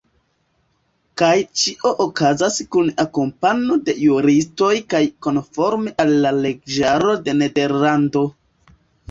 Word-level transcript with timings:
Kaj 1.21 1.33
ĉio 1.63 1.91
okazas 2.05 2.57
kun 2.75 2.89
akompano 3.03 3.77
de 3.91 3.95
juristoj 4.05 4.71
kaj 4.95 5.03
konforme 5.27 5.95
al 6.07 6.17
la 6.25 6.33
leĝaro 6.41 7.15
de 7.29 7.39
Nederlando. 7.45 8.27